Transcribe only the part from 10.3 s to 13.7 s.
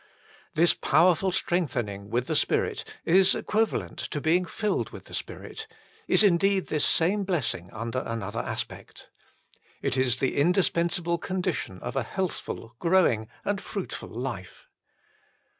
indispensable condition of a healthful, growing, and